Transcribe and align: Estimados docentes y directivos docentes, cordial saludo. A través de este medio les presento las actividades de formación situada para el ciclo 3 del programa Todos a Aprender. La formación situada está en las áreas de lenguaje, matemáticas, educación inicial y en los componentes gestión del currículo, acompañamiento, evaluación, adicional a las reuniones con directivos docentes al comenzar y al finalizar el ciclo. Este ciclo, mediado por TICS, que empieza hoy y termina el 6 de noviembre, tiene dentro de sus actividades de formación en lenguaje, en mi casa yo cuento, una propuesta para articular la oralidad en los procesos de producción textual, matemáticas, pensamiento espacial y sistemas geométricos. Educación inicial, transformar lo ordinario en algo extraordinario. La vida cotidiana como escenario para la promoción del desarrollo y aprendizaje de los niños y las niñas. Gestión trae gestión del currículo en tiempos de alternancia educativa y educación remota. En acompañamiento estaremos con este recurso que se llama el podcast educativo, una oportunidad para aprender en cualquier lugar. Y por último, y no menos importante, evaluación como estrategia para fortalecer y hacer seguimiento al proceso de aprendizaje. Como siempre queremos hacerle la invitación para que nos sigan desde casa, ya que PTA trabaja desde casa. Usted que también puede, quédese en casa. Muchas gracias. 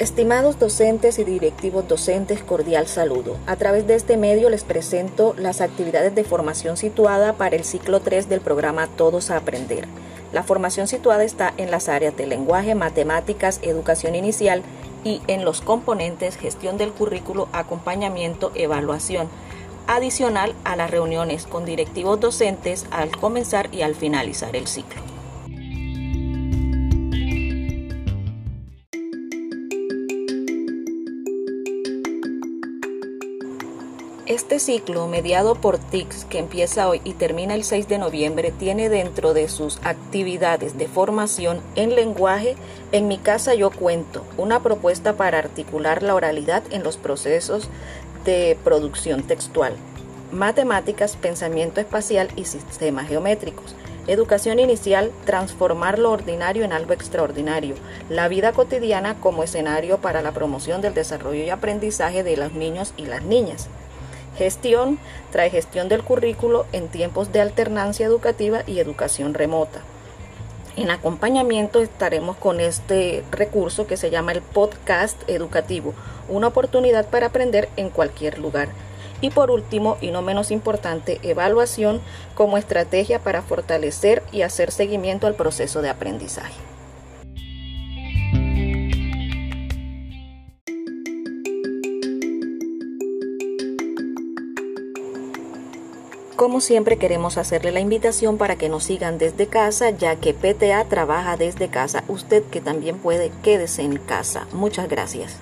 Estimados 0.00 0.58
docentes 0.58 1.18
y 1.18 1.24
directivos 1.24 1.86
docentes, 1.86 2.42
cordial 2.42 2.86
saludo. 2.86 3.36
A 3.46 3.56
través 3.56 3.86
de 3.86 3.96
este 3.96 4.16
medio 4.16 4.48
les 4.48 4.64
presento 4.64 5.34
las 5.36 5.60
actividades 5.60 6.14
de 6.14 6.24
formación 6.24 6.78
situada 6.78 7.34
para 7.34 7.54
el 7.54 7.64
ciclo 7.64 8.00
3 8.00 8.30
del 8.30 8.40
programa 8.40 8.86
Todos 8.86 9.30
a 9.30 9.36
Aprender. 9.36 9.86
La 10.32 10.42
formación 10.42 10.86
situada 10.86 11.22
está 11.22 11.52
en 11.58 11.70
las 11.70 11.90
áreas 11.90 12.16
de 12.16 12.26
lenguaje, 12.26 12.74
matemáticas, 12.74 13.60
educación 13.60 14.14
inicial 14.14 14.62
y 15.04 15.20
en 15.26 15.44
los 15.44 15.60
componentes 15.60 16.36
gestión 16.36 16.78
del 16.78 16.92
currículo, 16.92 17.50
acompañamiento, 17.52 18.52
evaluación, 18.54 19.28
adicional 19.86 20.54
a 20.64 20.76
las 20.76 20.90
reuniones 20.90 21.46
con 21.46 21.66
directivos 21.66 22.18
docentes 22.18 22.86
al 22.90 23.14
comenzar 23.14 23.68
y 23.70 23.82
al 23.82 23.94
finalizar 23.94 24.56
el 24.56 24.66
ciclo. 24.66 25.19
Este 34.30 34.60
ciclo, 34.60 35.08
mediado 35.08 35.56
por 35.56 35.78
TICS, 35.78 36.24
que 36.26 36.38
empieza 36.38 36.88
hoy 36.88 37.00
y 37.02 37.14
termina 37.14 37.56
el 37.56 37.64
6 37.64 37.88
de 37.88 37.98
noviembre, 37.98 38.52
tiene 38.52 38.88
dentro 38.88 39.34
de 39.34 39.48
sus 39.48 39.80
actividades 39.82 40.78
de 40.78 40.86
formación 40.86 41.60
en 41.74 41.96
lenguaje, 41.96 42.54
en 42.92 43.08
mi 43.08 43.18
casa 43.18 43.54
yo 43.54 43.72
cuento, 43.72 44.24
una 44.36 44.62
propuesta 44.62 45.14
para 45.14 45.40
articular 45.40 46.04
la 46.04 46.14
oralidad 46.14 46.62
en 46.70 46.84
los 46.84 46.96
procesos 46.96 47.68
de 48.24 48.56
producción 48.62 49.24
textual, 49.24 49.74
matemáticas, 50.30 51.16
pensamiento 51.16 51.80
espacial 51.80 52.28
y 52.36 52.44
sistemas 52.44 53.08
geométricos. 53.08 53.74
Educación 54.06 54.60
inicial, 54.60 55.10
transformar 55.26 55.98
lo 55.98 56.12
ordinario 56.12 56.62
en 56.62 56.72
algo 56.72 56.92
extraordinario. 56.92 57.74
La 58.08 58.28
vida 58.28 58.52
cotidiana 58.52 59.18
como 59.18 59.42
escenario 59.42 59.98
para 59.98 60.22
la 60.22 60.30
promoción 60.30 60.82
del 60.82 60.94
desarrollo 60.94 61.42
y 61.42 61.50
aprendizaje 61.50 62.22
de 62.22 62.36
los 62.36 62.52
niños 62.52 62.94
y 62.96 63.06
las 63.06 63.24
niñas. 63.24 63.68
Gestión 64.36 64.98
trae 65.32 65.50
gestión 65.50 65.88
del 65.88 66.02
currículo 66.02 66.66
en 66.72 66.88
tiempos 66.88 67.32
de 67.32 67.40
alternancia 67.40 68.06
educativa 68.06 68.62
y 68.66 68.78
educación 68.78 69.34
remota. 69.34 69.80
En 70.76 70.90
acompañamiento 70.90 71.80
estaremos 71.80 72.36
con 72.36 72.60
este 72.60 73.24
recurso 73.32 73.86
que 73.86 73.96
se 73.96 74.10
llama 74.10 74.32
el 74.32 74.40
podcast 74.40 75.16
educativo, 75.28 75.94
una 76.28 76.46
oportunidad 76.46 77.08
para 77.08 77.26
aprender 77.26 77.68
en 77.76 77.90
cualquier 77.90 78.38
lugar. 78.38 78.68
Y 79.20 79.30
por 79.30 79.50
último, 79.50 79.98
y 80.00 80.10
no 80.10 80.22
menos 80.22 80.50
importante, 80.50 81.20
evaluación 81.22 82.00
como 82.34 82.56
estrategia 82.56 83.18
para 83.18 83.42
fortalecer 83.42 84.22
y 84.32 84.42
hacer 84.42 84.70
seguimiento 84.70 85.26
al 85.26 85.34
proceso 85.34 85.82
de 85.82 85.90
aprendizaje. 85.90 86.54
Como 96.40 96.62
siempre 96.62 96.96
queremos 96.96 97.36
hacerle 97.36 97.70
la 97.70 97.80
invitación 97.80 98.38
para 98.38 98.56
que 98.56 98.70
nos 98.70 98.84
sigan 98.84 99.18
desde 99.18 99.46
casa, 99.46 99.90
ya 99.90 100.16
que 100.16 100.32
PTA 100.32 100.82
trabaja 100.86 101.36
desde 101.36 101.68
casa. 101.68 102.02
Usted 102.08 102.42
que 102.44 102.62
también 102.62 102.96
puede, 102.96 103.30
quédese 103.42 103.82
en 103.82 103.98
casa. 103.98 104.46
Muchas 104.54 104.88
gracias. 104.88 105.36